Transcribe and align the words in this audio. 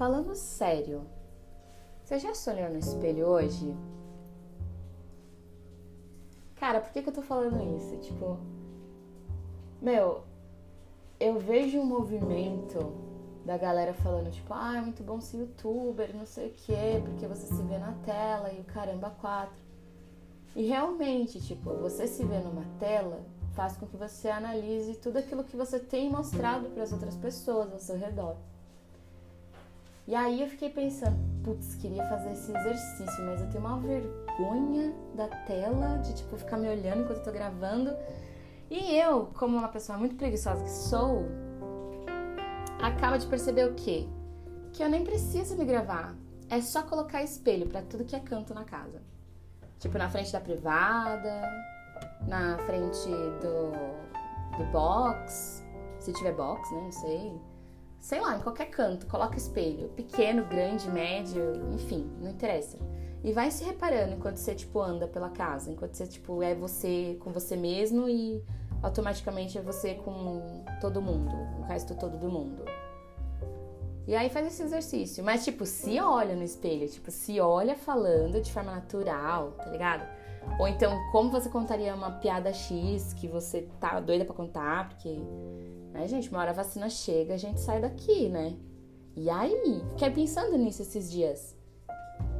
falando 0.00 0.34
sério, 0.34 1.02
você 2.02 2.18
já 2.18 2.34
se 2.34 2.48
olhou 2.48 2.70
no 2.70 2.78
espelho 2.78 3.26
hoje? 3.26 3.76
Cara, 6.56 6.80
por 6.80 6.90
que, 6.90 7.02
que 7.02 7.10
eu 7.10 7.12
tô 7.12 7.20
falando 7.20 7.76
isso? 7.76 7.98
Tipo, 7.98 8.38
meu, 9.78 10.22
eu 11.20 11.38
vejo 11.38 11.78
um 11.78 11.84
movimento 11.84 12.94
da 13.44 13.58
galera 13.58 13.92
falando, 13.92 14.30
tipo, 14.30 14.54
ah, 14.54 14.78
é 14.78 14.80
muito 14.80 15.02
bom 15.02 15.20
ser 15.20 15.36
youtuber, 15.36 16.16
não 16.16 16.24
sei 16.24 16.48
o 16.48 16.54
quê, 16.54 17.02
porque 17.04 17.26
você 17.26 17.46
se 17.46 17.62
vê 17.64 17.76
na 17.76 17.92
tela 18.02 18.50
e 18.54 18.58
o 18.58 18.64
caramba 18.64 19.10
quatro. 19.10 19.60
E 20.56 20.66
realmente, 20.66 21.42
tipo, 21.42 21.74
você 21.74 22.06
se 22.06 22.24
vê 22.24 22.38
numa 22.38 22.64
tela 22.78 23.20
faz 23.52 23.76
com 23.76 23.86
que 23.86 23.98
você 23.98 24.30
analise 24.30 24.94
tudo 24.94 25.18
aquilo 25.18 25.44
que 25.44 25.58
você 25.58 25.78
tem 25.78 26.08
mostrado 26.08 26.70
para 26.70 26.84
as 26.84 26.90
outras 26.90 27.16
pessoas 27.16 27.70
ao 27.70 27.78
seu 27.78 27.98
redor. 27.98 28.38
E 30.06 30.14
aí 30.14 30.40
eu 30.40 30.48
fiquei 30.48 30.70
pensando, 30.70 31.16
putz, 31.44 31.74
queria 31.76 32.04
fazer 32.08 32.32
esse 32.32 32.50
exercício, 32.50 33.24
mas 33.24 33.40
eu 33.40 33.48
tenho 33.48 33.64
uma 33.64 33.78
vergonha 33.78 34.92
da 35.14 35.28
tela, 35.28 35.98
de 35.98 36.14
tipo 36.14 36.36
ficar 36.36 36.56
me 36.56 36.68
olhando 36.68 37.02
enquanto 37.02 37.18
eu 37.18 37.24
tô 37.24 37.32
gravando. 37.32 37.94
E 38.70 38.96
eu, 38.96 39.26
como 39.34 39.56
uma 39.56 39.68
pessoa 39.68 39.98
muito 39.98 40.16
preguiçosa 40.16 40.62
que 40.62 40.70
sou, 40.70 41.26
acaba 42.80 43.18
de 43.18 43.26
perceber 43.26 43.68
o 43.68 43.74
quê? 43.74 44.08
Que 44.72 44.82
eu 44.82 44.88
nem 44.88 45.04
preciso 45.04 45.56
me 45.56 45.64
gravar. 45.64 46.14
É 46.48 46.60
só 46.60 46.82
colocar 46.82 47.22
espelho 47.22 47.68
para 47.68 47.82
tudo 47.82 48.04
que 48.04 48.16
é 48.16 48.20
canto 48.20 48.54
na 48.54 48.64
casa. 48.64 49.02
Tipo 49.78 49.96
na 49.98 50.08
frente 50.08 50.32
da 50.32 50.40
privada, 50.40 51.42
na 52.26 52.58
frente 52.58 53.08
do, 53.40 54.58
do 54.58 54.70
box, 54.72 55.64
se 55.98 56.12
tiver 56.12 56.34
box, 56.34 56.74
né? 56.74 56.80
Não 56.82 56.92
sei. 56.92 57.40
Sei 58.00 58.18
lá, 58.18 58.36
em 58.36 58.40
qualquer 58.40 58.70
canto, 58.70 59.06
coloca 59.06 59.36
espelho. 59.36 59.90
Pequeno, 59.90 60.44
grande, 60.46 60.88
médio, 60.90 61.52
enfim, 61.74 62.10
não 62.18 62.30
interessa. 62.30 62.78
E 63.22 63.32
vai 63.32 63.50
se 63.50 63.62
reparando 63.62 64.14
enquanto 64.14 64.36
você, 64.36 64.54
tipo, 64.54 64.80
anda 64.80 65.06
pela 65.06 65.28
casa. 65.28 65.70
Enquanto 65.70 65.94
você, 65.94 66.06
tipo, 66.06 66.42
é 66.42 66.54
você 66.54 67.18
com 67.20 67.30
você 67.30 67.54
mesmo 67.56 68.08
e 68.08 68.42
automaticamente 68.82 69.58
é 69.58 69.60
você 69.60 69.94
com 69.94 70.64
todo 70.80 71.02
mundo. 71.02 71.30
O 71.58 71.62
resto 71.62 71.94
todo 71.94 72.16
do 72.16 72.30
mundo. 72.30 72.64
E 74.06 74.16
aí 74.16 74.30
faz 74.30 74.46
esse 74.46 74.62
exercício. 74.62 75.22
Mas, 75.22 75.44
tipo, 75.44 75.66
se 75.66 76.00
olha 76.00 76.34
no 76.34 76.42
espelho. 76.42 76.88
Tipo, 76.88 77.10
se 77.10 77.38
olha 77.38 77.76
falando 77.76 78.40
de 78.40 78.50
forma 78.50 78.72
natural, 78.72 79.52
tá 79.52 79.66
ligado? 79.66 80.19
Ou 80.58 80.68
então, 80.68 80.98
como 81.10 81.30
você 81.30 81.48
contaria 81.48 81.94
uma 81.94 82.10
piada 82.12 82.52
X 82.52 83.14
que 83.14 83.26
você 83.26 83.68
tá 83.80 83.98
doida 84.00 84.24
para 84.24 84.34
contar, 84.34 84.88
porque, 84.88 85.18
né, 85.92 86.06
gente, 86.06 86.28
uma 86.30 86.40
hora 86.40 86.50
a 86.50 86.54
vacina 86.54 86.88
chega, 86.88 87.34
a 87.34 87.38
gente 87.38 87.60
sai 87.60 87.80
daqui, 87.80 88.28
né? 88.28 88.56
E 89.16 89.28
aí, 89.28 89.82
fiquei 89.90 90.10
pensando 90.10 90.56
nisso 90.56 90.82
esses 90.82 91.10
dias. 91.10 91.56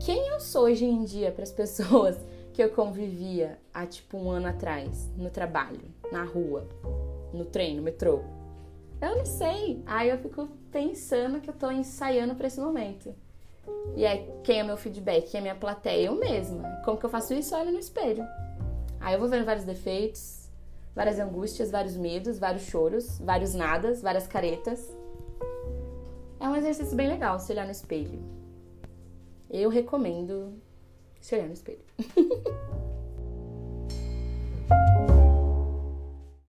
Quem 0.00 0.28
eu 0.28 0.40
sou 0.40 0.64
hoje 0.64 0.84
em 0.84 1.04
dia 1.04 1.32
para 1.32 1.44
as 1.44 1.52
pessoas 1.52 2.16
que 2.52 2.62
eu 2.62 2.70
convivia 2.70 3.58
há 3.72 3.86
tipo 3.86 4.16
um 4.16 4.30
ano 4.30 4.46
atrás, 4.46 5.10
no 5.16 5.30
trabalho, 5.30 5.80
na 6.12 6.24
rua, 6.24 6.68
no 7.32 7.44
trem, 7.44 7.76
no 7.76 7.82
metrô? 7.82 8.20
Eu 9.00 9.16
não 9.16 9.26
sei. 9.26 9.82
Aí 9.86 10.08
eu 10.08 10.18
fico 10.18 10.48
pensando 10.70 11.40
que 11.40 11.50
eu 11.50 11.54
tô 11.54 11.70
ensaiando 11.70 12.34
para 12.34 12.46
esse 12.46 12.60
momento. 12.60 13.14
E 13.96 14.04
aí, 14.04 14.28
quem 14.42 14.60
é 14.60 14.62
meu 14.62 14.76
feedback? 14.76 15.30
Quem 15.30 15.38
é 15.38 15.42
minha 15.42 15.54
plateia? 15.54 16.06
Eu 16.06 16.14
mesma. 16.16 16.68
Como 16.84 16.98
que 16.98 17.06
eu 17.06 17.10
faço 17.10 17.32
isso? 17.34 17.54
Olho 17.54 17.72
no 17.72 17.78
espelho. 17.78 18.26
Aí 19.00 19.14
eu 19.14 19.20
vou 19.20 19.28
vendo 19.28 19.44
vários 19.44 19.64
defeitos, 19.64 20.48
várias 20.94 21.18
angústias, 21.18 21.70
vários 21.70 21.96
medos, 21.96 22.38
vários 22.38 22.64
choros, 22.64 23.18
vários 23.18 23.54
nadas, 23.54 24.02
várias 24.02 24.26
caretas. 24.26 24.92
É 26.40 26.48
um 26.48 26.56
exercício 26.56 26.96
bem 26.96 27.08
legal 27.08 27.38
se 27.38 27.52
olhar 27.52 27.64
no 27.64 27.72
espelho. 27.72 28.22
Eu 29.50 29.70
recomendo 29.70 30.54
se 31.20 31.34
olhar 31.34 31.46
no 31.46 31.52
espelho. 31.52 31.84